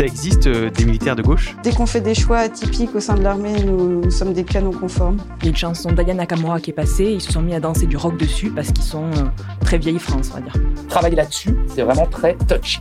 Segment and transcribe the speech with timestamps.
[0.00, 1.54] Ça existe euh, des militaires de gauche?
[1.62, 4.72] Dès qu'on fait des choix atypiques au sein de l'armée, nous, nous sommes des canons
[4.72, 5.18] conformes.
[5.40, 7.60] Il y a une chanson d'Aya Nakamura qui est passée, ils se sont mis à
[7.60, 9.24] danser du rock dessus parce qu'ils sont euh,
[9.60, 10.54] très vieille France, on va dire.
[10.88, 12.80] Travailler là-dessus, c'est vraiment très touchy.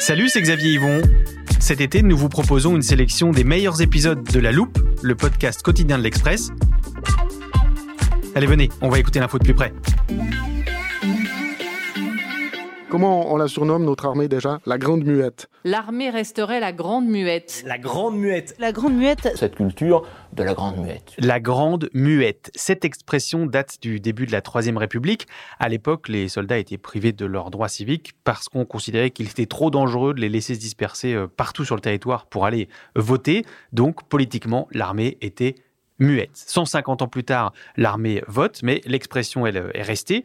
[0.00, 1.00] Salut, c'est Xavier Yvon.
[1.60, 5.62] Cet été, nous vous proposons une sélection des meilleurs épisodes de La Loupe, le podcast
[5.62, 6.50] quotidien de l'Express.
[8.38, 9.72] Allez, venez, on va écouter l'info de plus près.
[12.88, 14.60] Comment on la surnomme, notre armée déjà?
[14.64, 15.48] La Grande Muette.
[15.64, 17.64] L'armée resterait la Grande Muette.
[17.66, 18.54] La Grande Muette.
[18.60, 21.14] La Grande Muette, Cette culture de la grande muette.
[21.18, 22.52] La Grande Muette.
[22.54, 25.26] Cette expression date du début de la Troisième République.
[25.58, 29.46] À l'époque, les soldats étaient privés de leurs droits civiques parce qu'on considérait qu'il était
[29.46, 33.44] trop dangereux de les laisser se disperser euh, partout sur le territoire pour aller voter.
[33.72, 35.56] Donc, politiquement, l'armée était
[35.98, 36.30] muette.
[36.34, 40.24] 150 ans plus tard, l'armée vote, mais l'expression, elle, est restée.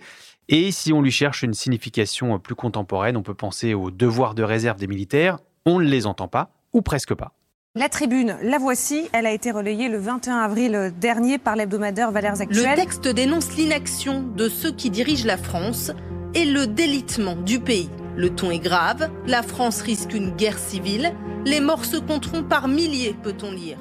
[0.49, 4.43] Et si on lui cherche une signification plus contemporaine, on peut penser aux devoirs de
[4.43, 5.39] réserve des militaires.
[5.65, 7.33] On ne les entend pas, ou presque pas.
[7.75, 9.07] La tribune, la voici.
[9.13, 12.75] Elle a été relayée le 21 avril dernier par l'hebdomadaire Valeurs Le Actuelles.
[12.75, 15.91] texte dénonce l'inaction de ceux qui dirigent la France
[16.35, 17.89] et le délitement du pays.
[18.15, 22.67] Le ton est grave, la France risque une guerre civile, les morts se compteront par
[22.67, 23.77] milliers, peut-on lire.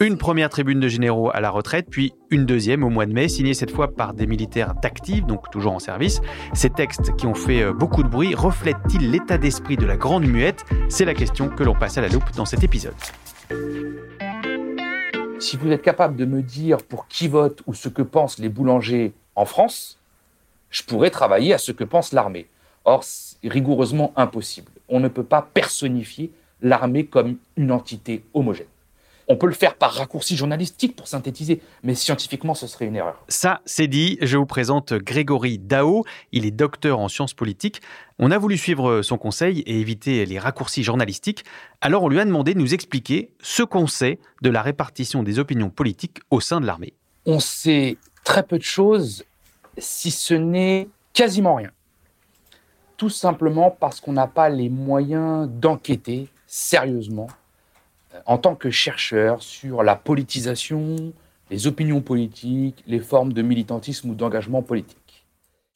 [0.00, 3.28] Une première tribune de généraux à la retraite, puis une deuxième au mois de mai,
[3.28, 6.20] signée cette fois par des militaires d'actifs, donc toujours en service.
[6.52, 10.24] Ces textes qui ont fait euh, beaucoup de bruit reflètent-ils l'état d'esprit de la Grande
[10.24, 10.64] Muette?
[10.88, 12.94] C'est la question que l'on passe à la loupe dans cet épisode.
[15.38, 18.48] Si vous êtes capable de me dire pour qui vote ou ce que pensent les
[18.48, 19.98] boulangers en France,
[20.70, 22.46] je pourrais travailler à ce que pense l'armée.
[22.84, 24.72] Or, c'est rigoureusement impossible.
[24.88, 26.32] On ne peut pas personnifier
[26.62, 28.66] l'armée comme une entité homogène.
[29.28, 33.24] On peut le faire par raccourci journalistique pour synthétiser, mais scientifiquement, ce serait une erreur.
[33.28, 34.18] Ça, c'est dit.
[34.20, 36.04] Je vous présente Grégory Dao.
[36.32, 37.80] Il est docteur en sciences politiques.
[38.18, 41.44] On a voulu suivre son conseil et éviter les raccourcis journalistiques.
[41.80, 45.38] Alors, on lui a demandé de nous expliquer ce qu'on sait de la répartition des
[45.38, 46.92] opinions politiques au sein de l'armée.
[47.26, 49.24] on sait très peu de choses,
[49.78, 51.70] si ce n'est quasiment rien.
[52.96, 57.28] Tout simplement parce qu'on n'a pas les moyens d'enquêter sérieusement
[58.26, 61.12] en tant que chercheur sur la politisation,
[61.50, 65.26] les opinions politiques, les formes de militantisme ou d'engagement politique.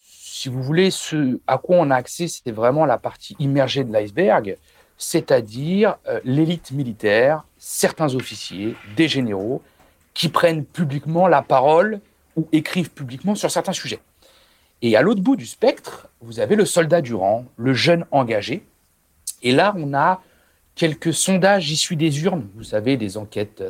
[0.00, 3.92] Si vous voulez, ce à quoi on a accès, c'était vraiment la partie immergée de
[3.92, 4.56] l'iceberg,
[4.96, 9.62] c'est-à-dire euh, l'élite militaire, certains officiers, des généraux,
[10.14, 12.00] qui prennent publiquement la parole
[12.36, 14.00] ou écrivent publiquement sur certains sujets.
[14.82, 18.64] Et à l'autre bout du spectre, vous avez le soldat du rang, le jeune engagé.
[19.42, 20.20] Et là, on a
[20.78, 23.64] quelques sondages issus des urnes, vous savez, des enquêtes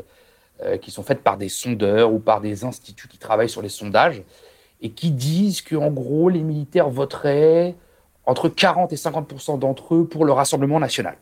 [0.62, 3.70] euh, qui sont faites par des sondeurs ou par des instituts qui travaillent sur les
[3.70, 4.22] sondages,
[4.82, 7.74] et qui disent qu'en gros, les militaires voteraient
[8.26, 11.16] entre 40 et 50% d'entre eux pour le Rassemblement national.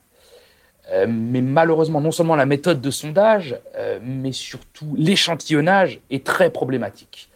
[0.91, 6.51] Euh, mais malheureusement, non seulement la méthode de sondage, euh, mais surtout l'échantillonnage est très
[6.51, 7.31] problématique.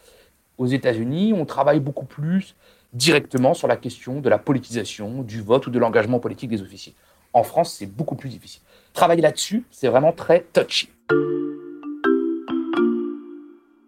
[0.58, 2.56] Aux États-Unis, on travaille beaucoup plus
[2.92, 6.94] directement sur la question de la politisation, du vote ou de l'engagement politique des officiers.
[7.32, 8.62] En France, c'est beaucoup plus difficile.
[8.92, 10.88] Travailler là-dessus, c'est vraiment très touchy.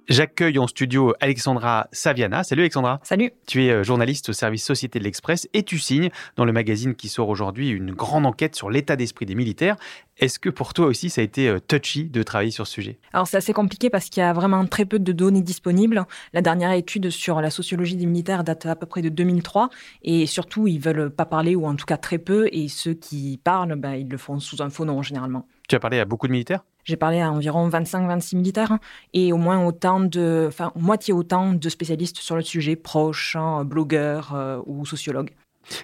[0.09, 2.43] J'accueille en studio Alexandra Saviana.
[2.43, 2.99] Salut Alexandra.
[3.05, 6.53] Salut Tu es euh, journaliste au service Société de l'Express et tu signes dans le
[6.53, 9.77] magazine qui sort aujourd'hui une grande enquête sur l'état d'esprit des militaires.
[10.19, 12.99] Est-ce que pour toi aussi ça a été euh, touchy de travailler sur ce sujet?
[13.13, 16.05] Alors c'est assez compliqué parce qu'il y a vraiment très peu de données disponibles.
[16.33, 19.71] La dernière étude sur la sociologie des militaires date à peu près de 2003
[20.03, 23.41] et surtout ils veulent pas parler ou en tout cas très peu et ceux qui
[23.43, 25.47] parlent, ben, ils le font sous un faux nom généralement.
[25.69, 26.65] Tu as parlé à beaucoup de militaires?
[26.85, 28.79] J'ai parlé à environ 25-26 militaires
[29.13, 33.65] et au moins autant de, enfin moitié autant de spécialistes sur le sujet, proches, hein,
[33.65, 35.31] blogueurs euh, ou sociologues.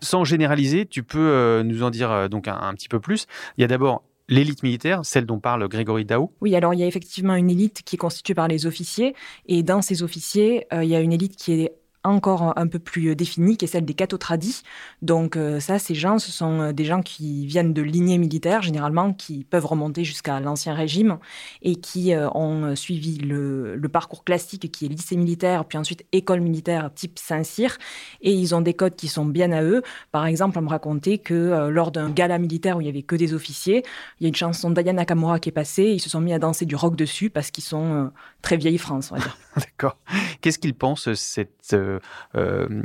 [0.02, 3.26] Sans généraliser, tu peux euh, nous en dire euh, donc un, un petit peu plus.
[3.56, 6.32] Il y a d'abord l'élite militaire, celle dont parle Grégory Dao.
[6.40, 9.14] Oui, alors il y a effectivement une élite qui est constituée par les officiers
[9.46, 11.72] et dans ces officiers, euh, il y a une élite qui est
[12.04, 14.62] encore un peu plus définie, qui est celle des catotradis.
[15.02, 19.44] Donc ça, ces gens, ce sont des gens qui viennent de lignées militaires, généralement, qui
[19.44, 21.18] peuvent remonter jusqu'à l'Ancien Régime
[21.62, 26.90] et qui ont suivi le, parcours classique qui est lycée militaire, puis ensuite école militaire
[26.94, 27.78] type Saint-Cyr.
[28.20, 29.82] Et ils ont des codes qui sont bien à eux.
[30.12, 33.16] Par exemple, on me racontait que lors d'un gala militaire où il y avait que
[33.16, 33.82] des officiers,
[34.20, 36.38] il y a une chanson d'Aya Nakamura qui est passée, ils se sont mis à
[36.38, 38.10] danser du rock dessus parce qu'ils sont
[38.42, 39.36] très vieille France, on va dire.
[39.56, 39.96] D'accord.
[40.40, 41.87] Qu'est-ce qu'ils pensent, cette euh, euh,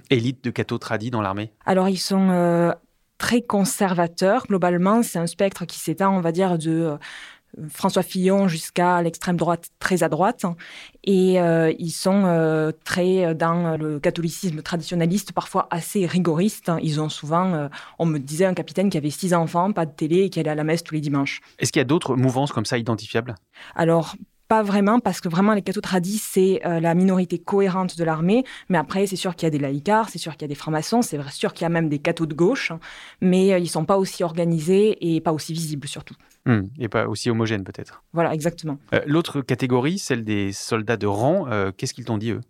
[0.09, 2.71] élite de cathos tradis dans l'armée Alors, ils sont euh,
[3.17, 4.45] très conservateurs.
[4.47, 6.97] Globalement, c'est un spectre qui s'étend, on va dire, de
[7.69, 10.45] François Fillon jusqu'à l'extrême droite, très à droite.
[11.03, 16.71] Et ils sont très dans le catholicisme traditionnaliste, parfois assez rigoriste.
[16.81, 17.69] Ils ont souvent,
[17.99, 20.49] on me disait, un capitaine qui avait six enfants, pas de télé et qui allait
[20.49, 21.41] à la messe tous les dimanches.
[21.59, 23.35] Est-ce qu'il y a d'autres mouvances comme ça identifiables?
[23.75, 24.15] Alors,
[24.47, 28.43] pas vraiment, parce que vraiment, les cathos tradis, c'est euh, la minorité cohérente de l'armée.
[28.69, 30.55] Mais après, c'est sûr qu'il y a des laïcars, c'est sûr qu'il y a des
[30.55, 32.71] francs-maçons, c'est sûr qu'il y a même des cathos de gauche,
[33.21, 36.15] mais euh, ils sont pas aussi organisés et pas aussi visibles, surtout.
[36.45, 38.03] Hmm, et pas aussi homogènes, peut-être.
[38.13, 38.77] Voilà, exactement.
[38.93, 41.47] Euh, l'autre catégorie, celle des soldats de rang,
[41.77, 42.41] qu'est-ce qu'ils t'ont dit, eux?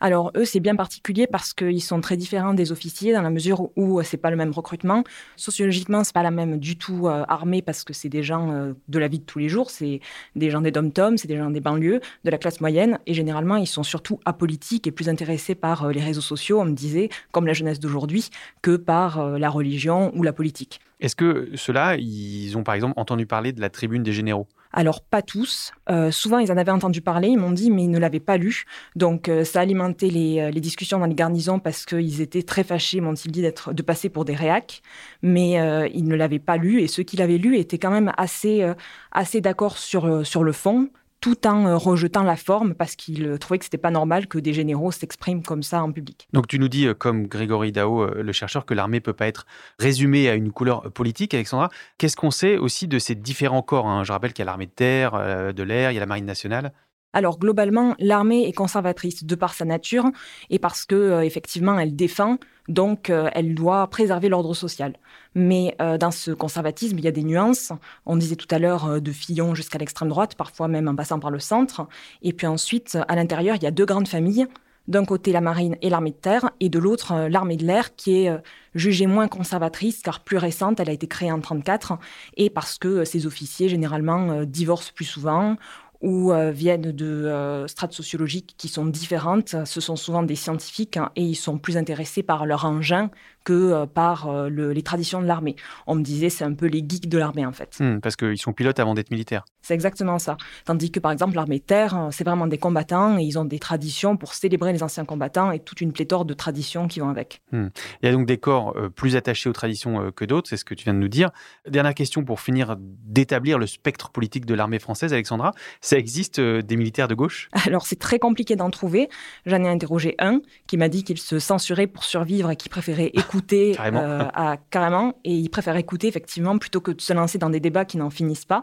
[0.00, 3.70] Alors eux, c'est bien particulier parce qu'ils sont très différents des officiers dans la mesure
[3.76, 5.04] où c'est pas le même recrutement.
[5.36, 8.72] Sociologiquement, c'est pas la même du tout euh, armée parce que c'est des gens euh,
[8.88, 10.00] de la vie de tous les jours, c'est
[10.36, 13.56] des gens des dom-toms, c'est des gens des banlieues, de la classe moyenne et généralement
[13.56, 17.10] ils sont surtout apolitiques et plus intéressés par euh, les réseaux sociaux, on me disait,
[17.32, 18.30] comme la jeunesse d'aujourd'hui,
[18.62, 20.80] que par la religion ou la politique.
[21.00, 24.46] Est-ce que ceux-là, ils ont par exemple entendu parler de la tribune des généraux?
[24.72, 25.72] Alors, pas tous.
[25.88, 28.36] Euh, souvent, ils en avaient entendu parler, ils m'ont dit, mais ils ne l'avaient pas
[28.36, 28.64] lu.
[28.94, 32.62] Donc, euh, ça alimentait les, euh, les, discussions dans les garnisons parce qu'ils étaient très
[32.62, 34.82] fâchés, m'ont-ils dit, d'être, de passer pour des réacs.
[35.22, 35.52] Mais
[35.92, 38.66] ils ne l'avaient pas lu et ceux qui l'avaient lu étaient quand même assez,
[39.12, 40.88] assez d'accord sur, sur le fond
[41.20, 44.38] tout en euh, rejetant la forme parce qu'il euh, trouvait que c'était pas normal que
[44.38, 46.28] des généraux s'expriment comme ça en public.
[46.32, 49.46] Donc tu nous dis, euh, comme Grégory Dao, le chercheur, que l'armée peut pas être
[49.78, 51.70] résumée à une couleur politique, Alexandra.
[51.98, 54.04] Qu'est-ce qu'on sait aussi de ces différents corps hein?
[54.04, 55.12] Je rappelle qu'il y a l'armée de terre,
[55.52, 56.72] de l'air, il y a la marine nationale.
[57.12, 60.10] Alors globalement, l'armée est conservatrice de par sa nature
[60.48, 64.94] et parce que effectivement elle défend, donc elle doit préserver l'ordre social.
[65.34, 67.72] Mais euh, dans ce conservatisme, il y a des nuances.
[68.06, 71.20] On disait tout à l'heure euh, de Fillon jusqu'à l'extrême droite, parfois même en passant
[71.20, 71.86] par le centre.
[72.22, 74.46] Et puis ensuite, à l'intérieur, il y a deux grandes familles.
[74.88, 77.94] D'un côté, la marine et l'armée de terre, et de l'autre, euh, l'armée de l'air,
[77.94, 78.36] qui est
[78.74, 81.98] jugée moins conservatrice, car plus récente, elle a été créée en 1934,
[82.36, 85.56] et parce que ces officiers, généralement, divorcent plus souvent,
[86.00, 89.54] ou viennent de strates sociologiques qui sont différentes.
[89.64, 93.10] Ce sont souvent des scientifiques hein, et ils sont plus intéressés par leur engin
[93.44, 95.56] que euh, par euh, les traditions de l'armée.
[95.86, 97.76] On me disait c'est un peu les geeks de l'armée en fait.
[97.80, 99.44] Hmm, parce qu'ils sont pilotes avant d'être militaires.
[99.62, 100.36] C'est exactement ça.
[100.64, 103.44] Tandis que par exemple l'armée de terre, euh, c'est vraiment des combattants et ils ont
[103.44, 107.08] des traditions pour célébrer les anciens combattants et toute une pléthore de traditions qui vont
[107.08, 107.42] avec.
[107.52, 107.68] Hmm.
[108.02, 110.74] Il y a donc des corps plus attachés aux traditions que d'autres, c'est ce que
[110.74, 111.30] tu viens de nous dire.
[111.68, 115.52] Dernière question pour finir d'établir le spectre politique de l'armée française, Alexandra.
[115.80, 117.48] Ça existe des militaires de gauche?
[117.66, 119.08] Alors c'est très compliqué d'en trouver.
[119.46, 123.10] J'en ai interrogé un qui m'a dit qu'il se censurait pour survivre et qui préférait
[123.30, 124.00] écouter écouter carrément.
[124.00, 127.60] Euh, à, carrément, et ils préfèrent écouter effectivement plutôt que de se lancer dans des
[127.60, 128.62] débats qui n'en finissent pas.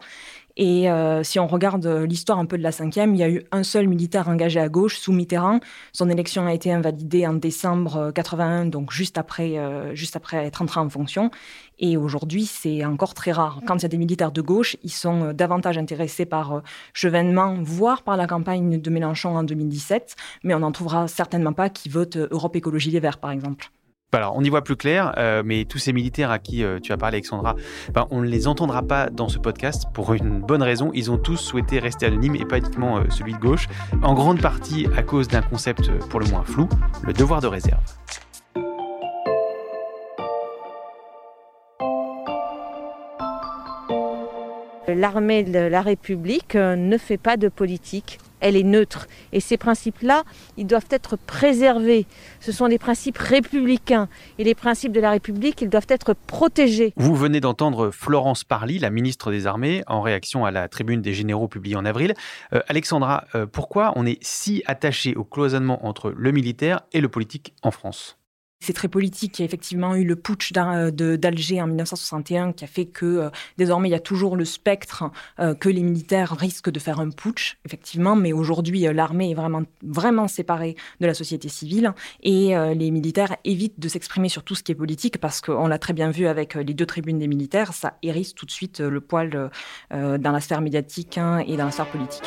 [0.60, 3.44] Et euh, si on regarde l'histoire un peu de la cinquième, il y a eu
[3.52, 5.60] un seul militaire engagé à gauche sous Mitterrand.
[5.94, 9.56] Son élection a été invalidée en décembre 81, euh, donc juste après,
[9.94, 11.30] juste après être entré en fonction.
[11.78, 13.62] Et aujourd'hui, c'est encore très rare.
[13.68, 16.64] Quand il y a des militaires de gauche, ils sont davantage intéressés par
[16.94, 21.70] Chevènement, voire par la campagne de Mélenchon en 2017, mais on n'en trouvera certainement pas
[21.70, 23.70] qui votent Europe Écologie Les Verts, par exemple.
[24.14, 26.94] Alors, on y voit plus clair, euh, mais tous ces militaires à qui euh, tu
[26.94, 27.56] as parlé, Alexandra,
[27.94, 30.92] ben, on ne les entendra pas dans ce podcast pour une bonne raison.
[30.94, 33.68] Ils ont tous souhaité rester anonymes et pas uniquement euh, celui de gauche,
[34.02, 36.70] en grande partie à cause d'un concept pour le moins flou,
[37.04, 37.82] le devoir de réserve.
[44.88, 49.08] L'armée de la République ne fait pas de politique elle est neutre.
[49.32, 50.24] Et ces principes-là,
[50.58, 52.06] ils doivent être préservés.
[52.40, 54.10] Ce sont des principes républicains.
[54.38, 56.94] Et les principes de la République, ils doivent être protégés.
[56.98, 61.14] Vous venez d'entendre Florence Parly, la ministre des Armées, en réaction à la tribune des
[61.14, 62.14] généraux publiée en avril.
[62.54, 67.10] Euh, Alexandra, euh, pourquoi on est si attaché au cloisonnement entre le militaire et le
[67.10, 68.18] politique en France?
[68.60, 69.40] C'est très politique.
[69.40, 73.30] Il y a effectivement eu le putsch d'Alger en 1961 qui a fait que euh,
[73.58, 75.06] désormais il y a toujours le spectre
[75.40, 78.16] euh, que les militaires risquent de faire un putsch, effectivement.
[78.16, 83.36] Mais aujourd'hui, euh, l'armée est vraiment, vraiment séparée de la société civile et les militaires
[83.44, 86.28] évitent de s'exprimer sur tout ce qui est politique parce qu'on l'a très bien vu
[86.28, 89.50] avec les deux tribunes des militaires, ça hérisse tout de suite le poil
[89.92, 92.24] dans la sphère médiatique hein, et dans la sphère politique.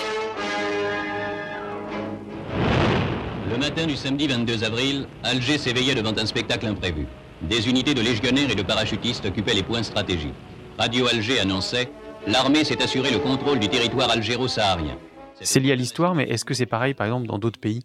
[3.60, 7.06] Matin du samedi 22 avril, Alger s'éveillait devant un spectacle imprévu.
[7.42, 10.34] Des unités de légionnaires et de parachutistes occupaient les points stratégiques.
[10.78, 11.90] Radio Alger annonçait
[12.26, 14.96] L'armée s'est assuré le contrôle du territoire algéro-saharien.
[15.42, 17.82] C'est lié à l'histoire, mais est-ce que c'est pareil, par exemple, dans d'autres pays?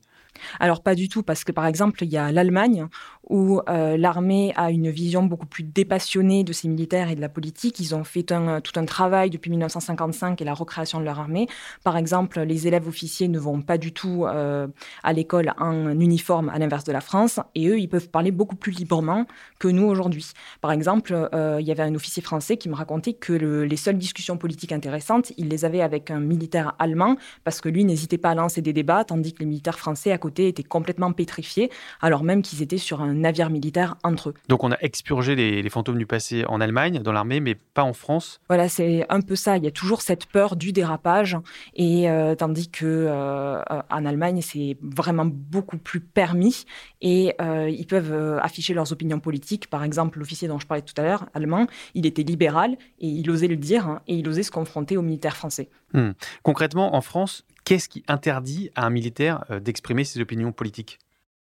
[0.60, 2.88] Alors pas du tout, parce que par exemple, il y a l'Allemagne,
[3.30, 7.30] où euh, l'armée a une vision beaucoup plus dépassionnée de ses militaires et de la
[7.30, 7.80] politique.
[7.80, 8.34] Ils ont fait tout
[8.80, 11.48] un travail depuis 1955 et la recréation de leur armée.
[11.84, 14.68] Par exemple, les élèves officiers ne vont pas du tout euh,
[15.04, 18.56] à l'école en uniforme, à l'inverse de la France, et eux, ils peuvent parler beaucoup
[18.56, 19.26] plus librement
[19.60, 20.32] que nous aujourd'hui.
[20.62, 23.98] Par exemple, euh, il y avait un officier français qui me racontait que les seules
[23.98, 28.32] discussions politiques intéressantes, il les avait avec un militaire allemand, parce que lui n'hésitait pas
[28.32, 31.70] à lancer des débats, tandis que les militaires français à côté étaient complètement pétrifiés,
[32.02, 34.34] alors même qu'ils étaient sur un navire militaire entre eux.
[34.48, 37.94] Donc on a expurgé les, fantômes du passé en Allemagne, dans l'armée, mais pas en
[37.94, 39.58] France Voilà, c'est un peu ça.
[39.58, 41.38] Il y a toujours cette peur du dérapage,
[41.76, 46.66] et euh, tandis que euh, en Allemagne, c'est vraiment beaucoup plus permis,
[47.02, 49.68] et euh, ils peuvent afficher leurs opinions politiques.
[49.68, 53.30] Par exemple, l'officier dont je parlais tout à l'heure, allemand, il était libéral, et il
[53.30, 55.70] osait le dire, hein, et il osait se confronter aux militaires français.
[55.94, 56.12] Hmm.
[56.44, 61.00] Concrètement, en France, qu'est-ce qui interdit à un militaire euh, d'exprimer ses opinions politiques?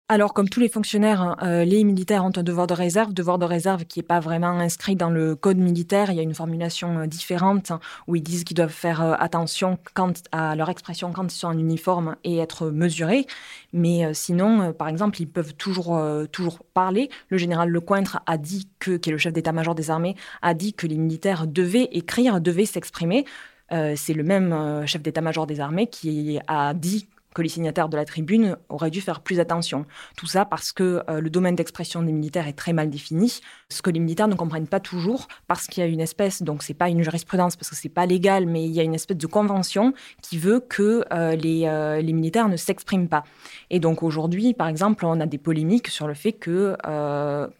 [0.09, 3.37] Alors, comme tous les fonctionnaires, hein, euh, les militaires ont un devoir de réserve, devoir
[3.37, 6.09] de réserve qui n'est pas vraiment inscrit dans le code militaire.
[6.09, 9.77] Il y a une formulation euh, différente hein, où ils disent qu'ils doivent faire attention
[9.93, 13.27] quant à leur expression quand ils sont en uniforme et être mesurés.
[13.71, 16.01] Mais sinon, par exemple, ils peuvent toujours,
[16.31, 17.09] toujours parler.
[17.29, 20.73] Le général Lecointre a dit que, qui est le chef d'état-major des armées, a dit
[20.73, 23.25] que les militaires devaient écrire, devaient s'exprimer.
[23.71, 27.89] Euh, c'est le même euh, chef d'état-major des armées qui a dit que les signataires
[27.89, 29.86] de la tribune auraient dû faire plus attention.
[30.17, 33.81] Tout ça parce que euh, le domaine d'expression des militaires est très mal défini, ce
[33.81, 36.74] que les militaires ne comprennent pas toujours, parce qu'il y a une espèce, donc c'est
[36.74, 39.27] pas une jurisprudence parce que c'est pas légal, mais il y a une espèce de
[39.27, 43.24] convention qui veut que euh, les, euh, les, militaires ne s'expriment pas.
[43.69, 46.75] Et donc aujourd'hui, par exemple, on a des polémiques sur le fait que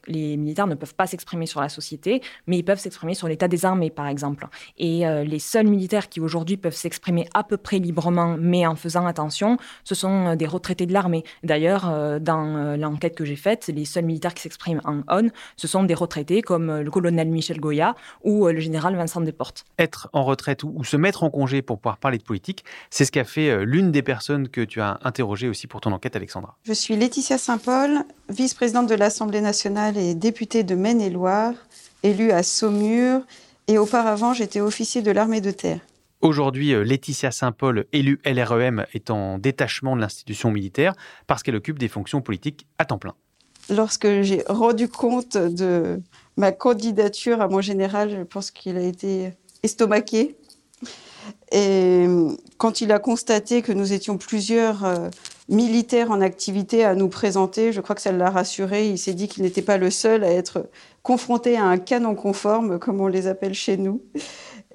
[0.08, 3.48] les militaires ne peuvent pas s'exprimer sur la société, mais ils peuvent s'exprimer sur l'état
[3.48, 4.48] des armées, par exemple.
[4.78, 9.06] Et les seuls militaires qui aujourd'hui peuvent s'exprimer à peu près librement, mais en faisant
[9.06, 11.24] attention, ce sont euh, des retraités de l'armée.
[11.44, 15.30] D'ailleurs, euh, dans euh, l'enquête que j'ai faite, les seuls militaires qui s'expriment en on,
[15.58, 19.66] ce sont des retraités comme le colonel Michel Goya ou le général Vincent Desportes.
[19.78, 23.12] Être en retraite ou se mettre en congé pour pouvoir parler de politique, c'est ce
[23.12, 26.58] qu'a fait l'une des personnes que tu as interrogées aussi pour ton enquête, Alexandra.
[26.64, 31.54] Je suis Laetitia Saint-Paul, vice-présidente de l'Assemblée nationale et députée de Maine-et-Loire,
[32.04, 33.22] élue à Saumur,
[33.68, 35.80] et auparavant j'étais officier de l'armée de terre.
[36.22, 40.94] Aujourd'hui, euh, Laetitia Saint-Paul, élue LREM, est en détachement de l'institution militaire
[41.28, 43.16] parce qu'elle occupe des fonctions politiques à temps plein.
[43.70, 46.02] Lorsque j'ai rendu compte de
[46.36, 49.32] ma candidature à mon général, je pense qu'il a été
[49.64, 50.36] estomaqué.
[51.52, 52.06] Et
[52.58, 55.10] quand il a constaté que nous étions plusieurs euh,
[55.48, 58.90] militaires en activité à nous présenter, je crois que ça l'a rassuré.
[58.90, 60.70] Il s'est dit qu'il n'était pas le seul à être
[61.02, 64.02] confronté à un canon conforme, comme on les appelle chez nous.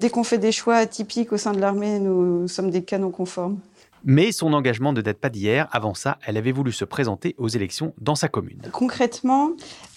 [0.01, 3.59] Dès qu'on fait des choix atypiques au sein de l'armée, nous sommes des canons conformes.
[4.07, 5.67] Mais son engagement ne date pas d'hier.
[5.71, 8.61] Avant ça, elle avait voulu se présenter aux élections dans sa commune.
[8.71, 9.51] Concrètement,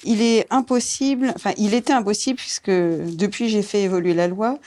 [0.05, 4.59] il est impossible, enfin, il était impossible, puisque depuis j'ai fait évoluer la loi,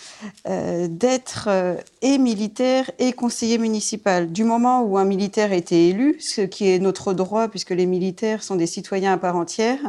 [0.47, 4.31] euh, d'être euh, et militaire et conseiller municipal.
[4.31, 8.43] Du moment où un militaire était élu, ce qui est notre droit, puisque les militaires
[8.43, 9.79] sont des citoyens à part entière,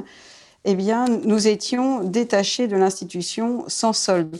[0.64, 4.38] eh bien, nous étions détachés de l'institution sans solde.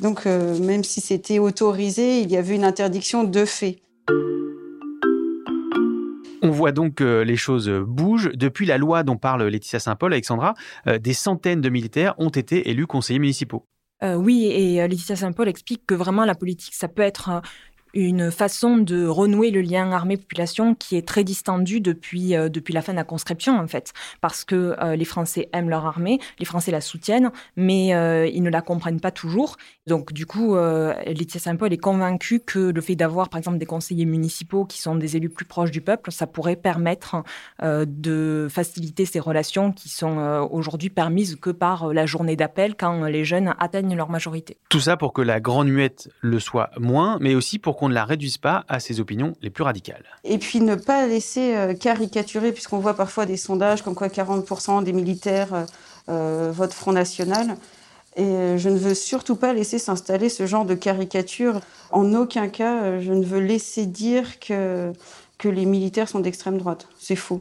[0.00, 3.78] Donc, euh, même si c'était autorisé, il y avait une interdiction de fait.
[6.42, 8.30] On voit donc que les choses bougent.
[8.34, 10.54] Depuis la loi dont parle Laetitia Saint-Paul, Alexandra,
[10.86, 13.64] euh, des centaines de militaires ont été élus conseillers municipaux.
[14.02, 17.40] Euh, oui, et Laetitia Saint-Paul explique que vraiment la politique, ça peut être
[17.96, 22.82] une façon de renouer le lien armée-population qui est très distendu depuis, euh, depuis la
[22.82, 23.94] fin de la conscription, en fait.
[24.20, 28.42] Parce que euh, les Français aiment leur armée, les Français la soutiennent, mais euh, ils
[28.42, 29.56] ne la comprennent pas toujours.
[29.86, 34.04] Donc, du coup, Laetitia Saint-Paul est convaincue que le fait d'avoir, par exemple, des conseillers
[34.04, 37.22] municipaux qui sont des élus plus proches du peuple, ça pourrait permettre
[37.62, 43.24] de faciliter ces relations qui sont aujourd'hui permises que par la journée d'appel quand les
[43.24, 44.56] jeunes atteignent leur majorité.
[44.70, 47.94] Tout ça pour que la grande muette le soit moins, mais aussi pour qu'on ne
[47.94, 50.04] la réduise pas à ses opinions les plus radicales.
[50.24, 54.84] Et puis ne pas laisser euh, caricaturer, puisqu'on voit parfois des sondages comme quoi 40%
[54.84, 55.64] des militaires euh,
[56.08, 57.56] euh, votent Front National.
[58.16, 61.60] Et je ne veux surtout pas laisser s'installer ce genre de caricature.
[61.90, 64.90] En aucun cas, je ne veux laisser dire que,
[65.36, 66.88] que les militaires sont d'extrême droite.
[66.98, 67.40] C'est faux.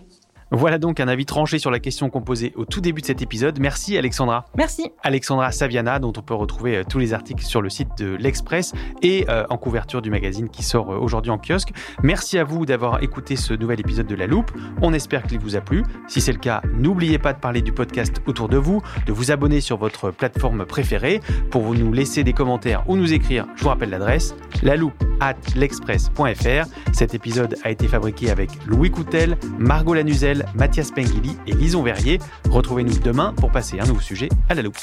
[0.51, 3.21] Voilà donc un avis tranché sur la question qu'on posait au tout début de cet
[3.21, 3.59] épisode.
[3.59, 4.45] Merci Alexandra.
[4.55, 4.91] Merci.
[5.03, 8.73] Alexandra Saviana, dont on peut retrouver euh, tous les articles sur le site de l'Express
[9.01, 11.71] et euh, en couverture du magazine qui sort euh, aujourd'hui en kiosque.
[12.03, 14.51] Merci à vous d'avoir écouté ce nouvel épisode de La Loupe.
[14.81, 15.83] On espère qu'il vous a plu.
[16.07, 19.31] Si c'est le cas, n'oubliez pas de parler du podcast autour de vous, de vous
[19.31, 23.47] abonner sur votre plateforme préférée pour nous laisser des commentaires ou nous écrire.
[23.55, 26.67] Je vous rappelle l'adresse la loupe at l'express.fr.
[26.93, 32.19] Cet épisode a été fabriqué avec Louis Coutel, Margot Lanuzel, Mathias Pengili et Lison Verrier.
[32.49, 34.77] Retrouvez-nous demain pour passer un nouveau sujet à la loupe.